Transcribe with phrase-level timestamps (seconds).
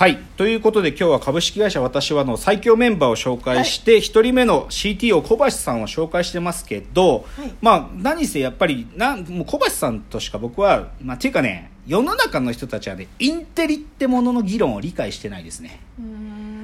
[0.00, 0.16] はい。
[0.38, 7.54] ということで今日は株式会社私はの最強メンバーを紹介して、一人目の CTO 小橋さんを紹介してますけど、はい。
[7.60, 15.80] まあ何せやっぱりなんもう小橋さんとしか僕はまあっていうかね世の中の人たちはねインテリってものの議論を理解してないですね。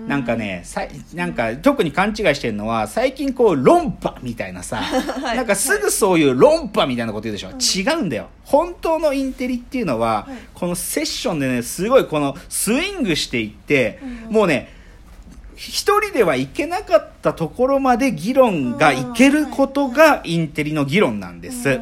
[0.06, 4.76] なんかね、さいなんか特に勘違いしてるのは最近こう論破みたいなさ、
[5.22, 5.36] はい。
[5.36, 7.50] なんかすぐそういう論破みたいなこと言うでしょ、
[7.82, 8.28] 違うんだよ。
[8.44, 10.36] 本当のインテリっていうのは、はい。
[10.54, 13.98] このセッションでねすごいこのスイングしていって、
[14.28, 14.34] うん。
[14.34, 14.72] もうね
[15.56, 21.80] 一人ではいけなかったところまで議論がいけることがインテリの議論なんです。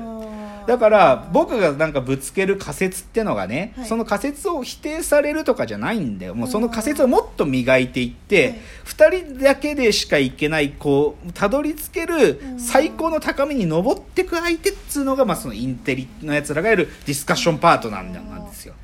[0.66, 3.86] だから僕がなんかぶつける仮説ってのがね、はい。
[3.86, 6.34] その仮説を否定されるとかじゃないんだよ。
[6.34, 8.58] もうその仮説をもっと磨いていって、はい。
[8.84, 12.60] 2人だけでしかいけないこうたどり着けるうん。
[12.60, 18.74] 最高の高みに登っていく相手っつうのが、まあ、そのインテリのやつらがやるディスカッションパートナーなんですよ。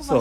[0.00, 0.20] そう。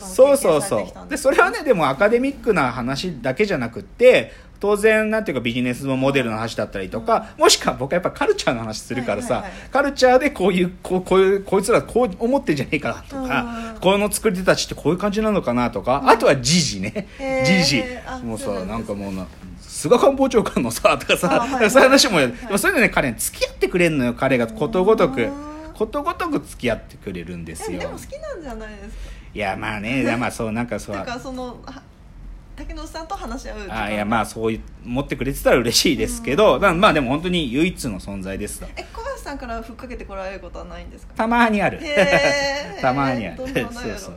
[0.00, 1.04] そう経そうそう。
[1.04, 17.06] んでそれはねでもアカデミックな話だけじゃなくって当然なんていうかビジネスのモデルの話だったりとか、もしくは僕はやっぱカルチャーの話するからさ、カルチャーでこういうこうこういうこいつらこう思ってんじゃねえかなとか、うんこの作り手たちってこういう感じなのかなとか、あとは時事ね
[17.44, 19.26] 時事あもうさなんかもうな
[19.60, 28.94] 菅官房長官のさとかさ、そういう話もやる、はいでもそういうのね彼ね付き合ってくれるのよ彼がことごとくうんことごとく付き合ってくれるんですよでも好きなんじゃないですか
[29.34, 31.82] いやまあねまあそうなんかそうなんかそのは
[32.56, 41.14] 竹野内さんと話し合うあいやまあそういう持ってくれてたら嬉しいですけど、まあまあでも本当に唯一の存在ですとえ小橋さんからふっかけてこられることはないんですか？
[41.14, 41.80] たまにある。
[42.80, 43.36] たまにある。
[43.36, 43.46] そう
[43.98, 44.14] そう。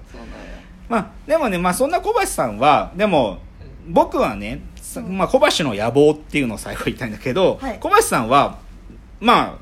[0.87, 3.39] まあでもねまあそんな小橋さんはでも
[3.87, 5.17] 僕はね、さうん。
[5.17, 7.79] まあ、小橋の野望っていうのを最後言いたいんだけど、はい。
[7.79, 8.59] 小橋さんは
[9.19, 9.57] まあ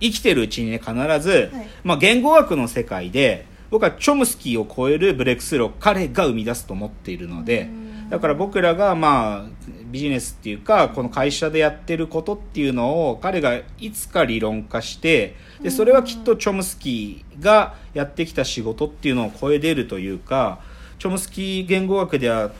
[0.00, 1.68] 生きてるうちにね必ず、はい。
[1.84, 8.10] まあ、言語学の世界で僕はチョムスキーを超えるブレイクスルーを彼が生み出すと思っているのでうん。
[8.10, 20.60] だから僕らがまあビジネスっていうかこの会社でやってることっていうのを彼がいつか理論化してでそれはきっとチョムスキーがやってきた仕事っていうのを超え出るというか
[20.98, 22.50] チョムスキー言語学では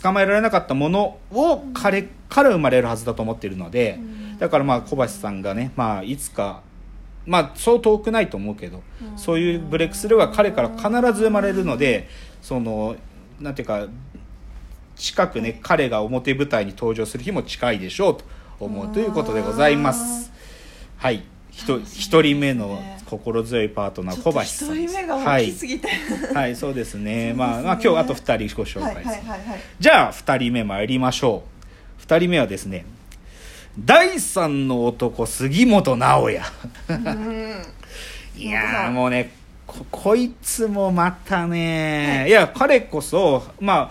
[0.00, 4.38] 捕まえられなかったものを彼から生まれるはずだと思っているのでうん。
[4.38, 6.62] だからまあ小橋さんがね、まあ、いつか
[7.26, 12.08] まあそう遠くないと思うけどうんそういうブレイクスルーは彼から必ず生まれるので
[12.42, 12.96] その
[13.40, 13.86] なんていうか
[14.96, 18.24] 近くね彼が表舞台に登場する日も近いでしょうと
[18.58, 20.30] 思うということでございます。
[20.96, 21.22] はい
[21.52, 24.82] 一人目の心強いパートナー小橋さん。
[24.82, 25.88] 一人目が大はい、きすぎて、
[26.32, 27.00] はい、そうですね。
[27.00, 29.26] そうですねまあ、まあ、今日あと二人ご紹はい、介です。
[29.26, 32.00] はいはいはいじゃあ二人目参りましょう。
[32.00, 32.84] 二人目はですね。
[33.78, 36.40] 第三の男杉本直哉。
[36.88, 37.62] うん。
[38.36, 39.32] いやーもうね
[39.66, 43.90] ここいつもまたね、い、や彼こそま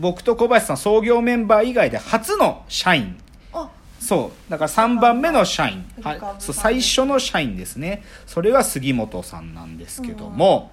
[0.00, 3.16] 僕と小橋さん創業メンバー以外で初の社員。
[3.52, 3.70] あ。
[3.98, 4.50] そう。
[4.50, 8.04] だから3番目の社員、はい、そう最初の社員ですね。
[8.26, 10.70] それが杉本さんなんですけども、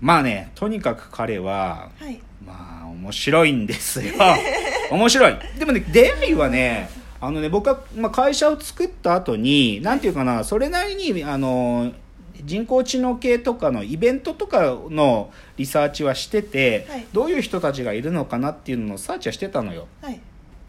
[0.00, 2.20] まあねとにかく彼ははい。
[2.44, 4.14] まあ面白いんですよ。
[4.90, 5.36] 面白い。
[5.58, 6.90] でもね出会いはね
[7.20, 11.92] あのね僕は、まあ、会社を作った後になんていうかなそれなりにあの
[12.44, 17.06] 人工知能系とかのイベントとかのリサーチはしてて、はい。
[17.12, 19.88] どういう人たちがいるのかなっていうのをサーチはしてたのよ。
[20.00, 20.20] はい。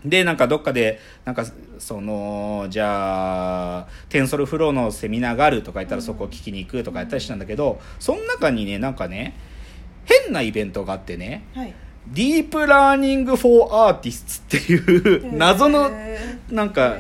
[0.04, 1.46] でなんかどっかでなんか
[1.78, 9.38] そのじゃあテンソルフローのセミナーがあるとか言ったらそこを聞きに行くとかやったりしたんだけど、その中にねなんかね
[10.06, 11.74] 変なイベントがあってねはい
[12.07, 15.92] Deep Learning for Artist っていう謎の
[16.50, 16.98] なんか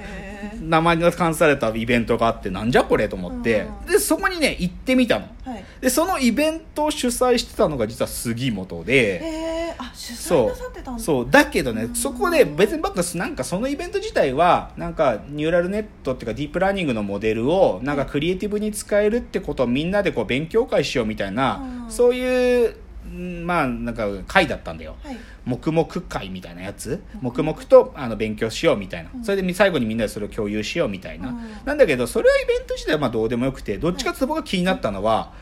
[0.61, 3.67] 名前が冠されたイベントがあってなんじゃこれと思って。
[3.85, 3.91] うん。
[3.91, 5.27] でそこにね行ってみたの。
[5.45, 5.63] はい。
[5.81, 9.21] でそのイベントを主催してたのが実は杉本で。
[9.23, 10.95] えー、あ主催そなさってたんだ。
[10.95, 10.99] う。
[10.99, 11.27] そう。
[11.29, 21.91] だけどねそこで別に僕はなんかそのイベント自体はなんかニューラルネットっていうかディープラーニングのモデルをなんかクリエイティブに使えるってことをみんなでこう勉強会しようみたいなうん。
[21.91, 24.95] そういううんまあなんか会だったんだよ。
[25.03, 25.17] はい。
[25.45, 27.01] 黙々会みたいなやつ？
[27.21, 29.09] 黙々とあの勉強しようみたいな。
[29.13, 29.23] うん。
[29.23, 31.37] それで最後にみんなでそれを共有しようみたいな、うん。
[31.65, 35.33] なんだけどそれはイベント自体はまあどうでもよくてどっちかっていうと僕が気になったのは、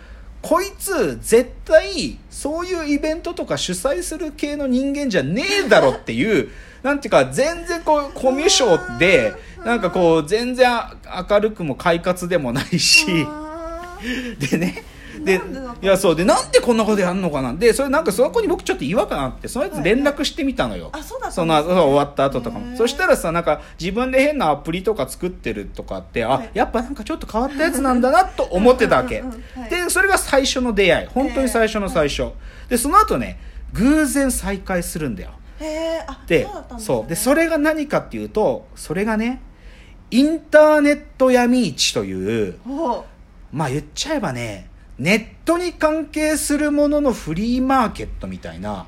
[0.41, 6.49] こいつ絶対そういうイベントとか主催する系の人間じゃねえだろっていう
[6.83, 9.33] なんていうか全然こうコミュ障で
[9.65, 10.69] なんかこう全然
[11.29, 13.05] 明るくも快活でもないし。
[14.39, 14.83] でね
[15.23, 15.41] で
[15.81, 22.75] いやそうでなんでこんなことやんのかなでそれなんかそこに僕ちょっと違和感あってそのやつ連絡してみたのよ、あそうだったそのそう終わった後とかも。
[22.75, 26.49] そしたらさなんか自分で変なアプリとか作ってるとかってあ、はい。
[26.53, 29.23] やっぱなんかちょっと変わったやつなんだなと思ってたわけ。
[29.69, 32.31] でそれが最初の出会い本当に最初の最初
[32.69, 33.39] でその後ね
[33.73, 39.41] 偶然再会するんだよへえあでそうでそうでそれが何かっていうとそれがね
[40.11, 43.05] インターネット闇市というお
[43.51, 44.69] まあ言っちゃえばね
[44.99, 48.87] ネットに関係するもののフリーマーケットみたいなあ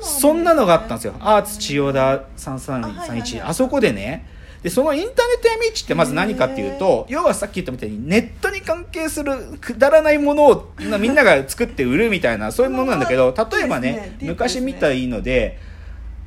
[0.00, 1.14] そんなのがあったんですよ。
[1.20, 3.48] アーツ千代田あはいはい3331はい。
[3.50, 4.26] あそこでね。
[4.62, 14.28] でそのインターネット闇市ってまず何かっていうと要はさっき言ったみたいにネットに関係するくだらないものをなみんなが作って売るみたいなそういうものなんだけど例えばねね。
[14.28, 15.58] 昔見たいいので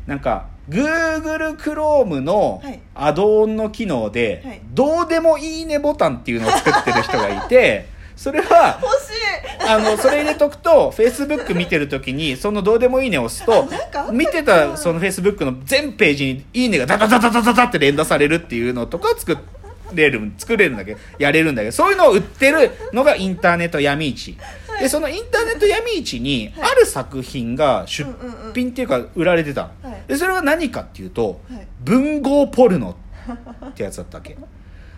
[0.07, 2.79] なんか Google Chrome のはい。
[2.95, 4.61] アドオンの機能で、はい。
[4.71, 9.67] どうでもいいねボタンっていうのを作ってる人がいて それは欲しい。
[9.67, 19.37] あのそれ入れとくと Facebook 見てる時にそのどうでもいいねを押すとなんかあった見てたその Facebook の全ページにいいねがダダダダダダダって連打されるっていうのとか作
[19.93, 24.37] れる作れるんだけどやれるんだけどそういうのを売ってるのがインターネット闇市。
[24.79, 28.09] でそのインターネット闇市にある作品が出
[28.55, 29.69] 品っていうか売られてた
[30.07, 31.67] でそれは何かっていうとはい。
[31.81, 32.95] 文豪ポルノ
[33.67, 34.35] ってやつだったわけ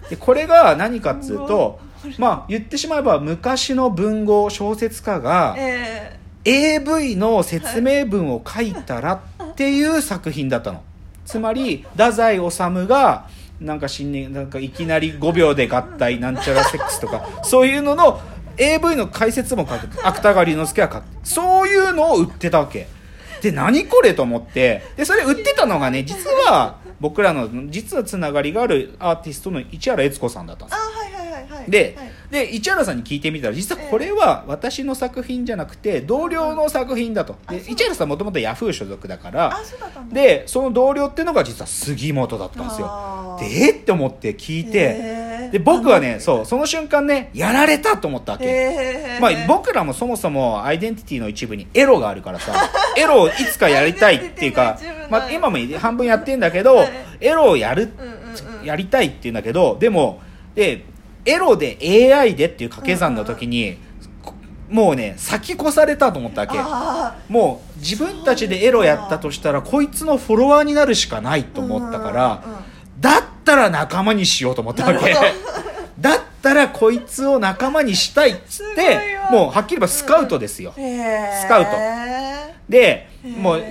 [0.10, 1.80] でこれが何かっつうと
[2.18, 10.84] まあ言ってしまえば昔の文豪小説家がえ AV の説明文を書いたらっていう作品だったの。
[11.26, 13.28] つまり太宰治が
[13.60, 18.22] なんか新年なんかいきなり5秒で合体なんちゃらセックスとかそういうのの
[18.58, 20.06] AV の解説も書く。
[20.06, 21.04] 芥川龍之介は書く。
[21.24, 22.88] そういうのを売ってたわけ。
[23.42, 24.84] で何これと思って。
[24.96, 30.78] でそれ売ってたのがね実は僕らの実はつながりがあるアーティストの市原悦子さんだったんです。
[30.78, 31.72] ー、あはいはいはいはい。
[31.72, 32.12] ではい。
[32.32, 37.36] で市原さんに聞いてみたら実はこれは私の作品じゃなくて同僚の作品だと。
[37.50, 40.16] で市原さんもともとヤフー所属だからあそうだったんだ。
[40.16, 43.38] でその同僚っていうのが実は杉本だったんですよ。
[43.40, 44.98] でえって思って聞いて
[45.56, 49.18] で僕はねそうその瞬間ねやられたと思ったわけ。
[49.22, 52.52] まあ、僕らもそもそもアイデンティティの一部にエロがあるからさ
[52.98, 54.78] エロをいつかやりたいっていうか
[55.10, 56.90] まあ、今も半分やってんだけど、はい。
[57.22, 58.66] エロをやる、うんうんうん。
[58.66, 60.20] やりたいっていうんだけどでも
[60.56, 60.84] で
[61.24, 61.78] エロで
[62.14, 63.78] AI でっていう掛け算の時に、
[64.22, 64.34] こ
[64.70, 66.58] もうね先越されたと思ったわけ。
[66.60, 72.64] あもう自分たちでエロやったとしたらこいつのフォロワーになるしかないと思ったから、うんうんうん。
[73.00, 75.16] だったら仲間にしようと思ったわけ。
[75.98, 81.00] だったらこいつを仲間にしたいっつってもうはっきり言えばスカウトですよ、うん
[81.42, 81.72] スカウト。
[82.68, 83.64] でもう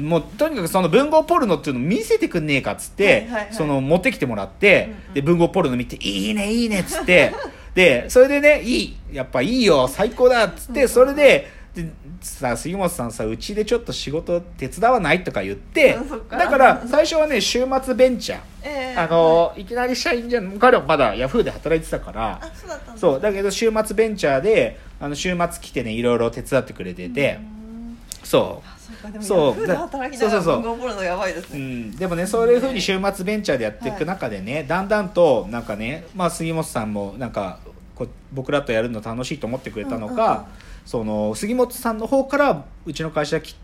[0.00, 7.34] もうとにかくその文豪ポルノっていうのを見せてくんねえかっつって、その持ってきてもらって、で文豪ポルノ見て「いいねいいね」っつって
[7.74, 10.88] でそれでね「いいやっぱいいよ最高だ」っつって、うん。
[10.88, 15.98] それででさ杉本さんさうちでちょっと仕事手伝わないとか言って
[16.30, 20.56] だから最初はね週末ベンチャー、えーあのいきなり社員じゃん。
[20.58, 22.40] 彼はまだヤフーで働いてたから。
[22.40, 27.98] あそうだけど週末ベンチャーであの週末来てねいろいろ手伝ってくれてて、うん。
[28.22, 28.68] そう。
[28.68, 28.74] あ
[29.20, 37.58] そう働きながら文豪ポルノやばいですうねん、でもねそういうふうに週末ベンチャーでやっていく中でね、だんだんとなんかね、まあ、杉本さんもなんか
[37.94, 40.46] こう僕らとやるの楽しいと思ってくれたのか、うんうんうん。
[40.86, 43.56] その杉本さんの方からうちの会社来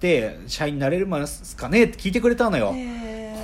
[0.00, 2.74] て社員になれるますかねって聞いてくれたのよ、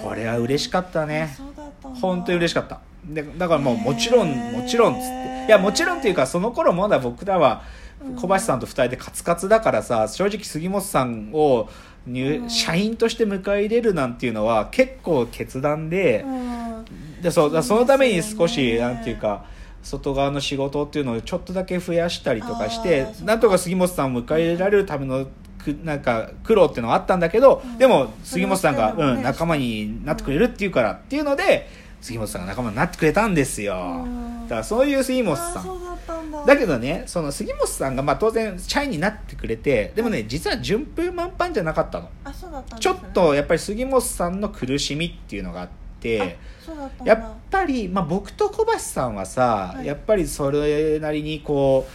[0.03, 1.37] これは嬉しかったね。
[1.83, 2.81] た本当に嬉しかった。
[3.05, 5.47] でだからもうもちろんもちろんっつって。
[5.47, 7.63] いやもちろんっていうかその頃まだ僕らは
[8.05, 8.17] うん。
[8.17, 11.69] 小橋さんと2人でカツカツだからさ正直杉本さんを
[12.07, 12.51] 入うん。
[12.51, 16.85] 社員として迎え入れるなんていうのは結構決断でうん。
[17.23, 18.79] でそうだそのために少しね。
[18.79, 19.45] なんていうか
[19.85, 25.27] 外側の仕事っていうのをちょっとだけ増やしたりとかしてなんとか杉本さんを迎え入れられるための
[25.65, 27.79] くなんか苦労っていうのがあったんだけど、うん。
[27.79, 29.03] でも杉本さんが、ね。
[29.03, 31.69] うん、仲間になってくれるっていうからっていうので
[32.01, 34.43] 杉本さんが仲間になってくれたんですよ、うん。
[34.45, 35.63] だからそういう杉本さん。
[35.63, 42.05] うだけどねその杉本さんがまあ当然社員になってくれてでもね実は順風満帆じゃなかったの。
[42.07, 42.81] ね。
[42.81, 45.84] ちょっとやっぱり杉本さんの苦しみっていうのがあって
[46.21, 47.13] あそうだったんだ。
[47.13, 49.87] やっぱり、まあ、僕と小橋さんはさ、はい。
[49.87, 51.87] やっぱりそれなりにこ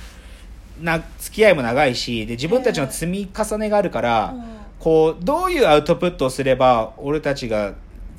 [0.82, 4.44] うな付き合いも長いしで自分たちの積み重ねがあるから、うん。
[4.80, 7.74] こうどういうアウトプットをすれば俺たちが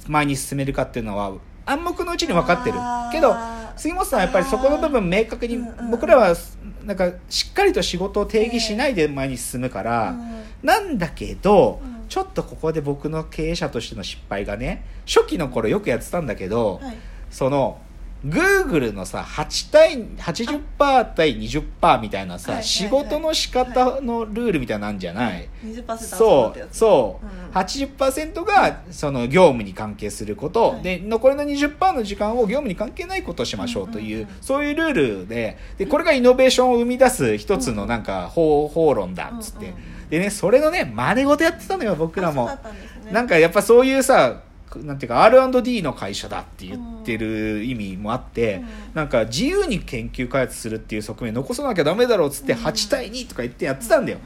[0.06, 1.32] 前に進めるかっていうのは
[1.64, 2.78] 暗黙のうちに分かってる。
[3.12, 3.34] けど
[3.76, 5.58] 杉本さんはやっぱりそこの部分明確に
[5.90, 6.36] 僕らは
[6.84, 10.42] なんかしっかりと仕事を定義しないで前に進むから、うん。
[10.62, 16.96] なんだけど、うんちょっとここで僕の経営者としての失敗がね初期の頃よくやってたんだけど、はい。
[17.30, 17.80] その
[18.26, 22.64] Google のさ8対80%対20%みたいなさ、はいはいはい。
[22.64, 26.68] 仕事の仕方のルールみたいなのあんじゃない、20%そう。
[26.72, 27.52] そう、うん。
[27.52, 30.82] 80%がその業務に関係すること、はい。
[30.82, 34.22] で残りの20%の時間を業務に関係ないことをしましょうという,、うん。
[34.24, 35.56] うんうんそういうルールで。
[35.78, 42.46] でこれがイノベーションを生み出す一つのなんか方法論だっつって、うんうんでねそれのね真似事やってたのよ僕らも。
[42.46, 43.12] ね。
[43.12, 44.42] なんかやっぱそういうさ
[44.76, 48.66] なんていうか R&D の会社だって言ってる意味もあって、うん。
[48.94, 52.58] なんか自由に研究開発するっていう側面残さなきゃダメだろうっつってうん。
[52.60, 54.18] 8対2とか言ってやってたんだよ、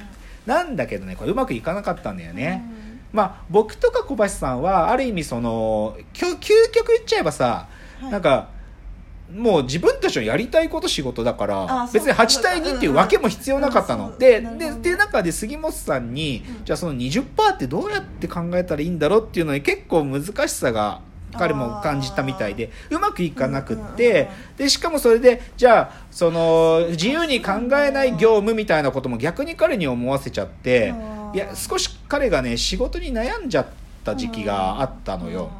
[0.45, 2.63] なんだけどねこれうまくいかなかったんだよね、
[3.13, 7.69] まあ僕とか小橋さんはある意味その究究極言っちゃえばさ、
[8.01, 8.11] はい。
[8.11, 8.49] なんか
[9.33, 21.01] もう自分たちのやりたいこと仕事だから別に8対2っていうわけも必要なかったの、ででっていう中で杉本さんに、うんじゃあその20%ってどうやって考えたらいいんだろうっていうのに結構難しさが
[21.33, 30.95] 彼も感じたみたいでうまくいかなくって、でしかもそれでじゃあその自由に考えない業務みたいなことも逆に彼に思わせちゃって
[31.35, 33.67] いや少し彼がね仕事に悩んじゃっ
[34.05, 35.51] た時期があったのよ。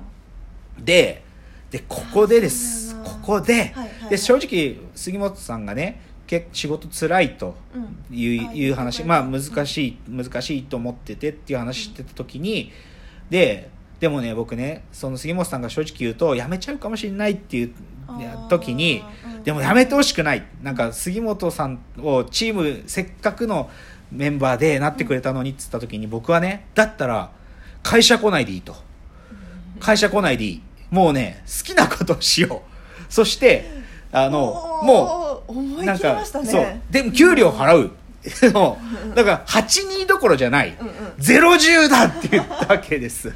[0.79, 1.23] で
[1.71, 8.17] でここでですここで,、はいはいで正直杉本さんがねけ仕事つらいとうん。
[8.17, 12.73] いう,、あいう話言まあ難しい難しいと思っててっていう話してた時に、
[13.31, 13.69] で
[14.01, 17.75] でもね僕ねその杉本さんが正直言うと辞めちゃうかもしれないっていう
[18.49, 19.03] 時に
[19.45, 20.45] でもやめてほしくない。
[20.63, 23.71] なんか杉本さんをチームせっかくの
[24.13, 27.31] メンバーでなってくれたのにっつった時に僕はねだったら
[27.83, 28.75] 会社来ないでいいと。
[29.81, 30.63] 会社来ないでいい。
[30.91, 32.74] もうね好きなことをしよう
[33.09, 33.71] そして
[34.13, 36.51] あのもう思いうなんか切りましたね。
[36.51, 36.67] そう。
[36.91, 37.91] でも給料払う。
[38.55, 38.79] も
[39.13, 40.77] うだから82どころじゃない。
[40.81, 40.95] うんうん。
[41.19, 43.33] 010だって言ったわけです。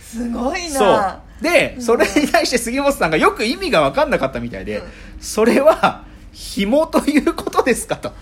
[0.00, 0.70] すごいな。
[0.70, 1.42] そう。
[1.42, 1.82] で、うん。
[1.82, 4.84] それに対して杉本さんがよく意味が分かんなかったみたいで、うん。
[5.20, 8.12] それは紐ということですかと。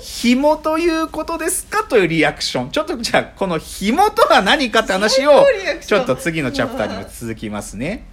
[0.00, 2.70] 紐ということですかというリアクション。
[2.70, 5.44] ちょっとじゃあこの紐とは何かって話を
[5.86, 8.06] ちょっと次のチャプターにも続きますね。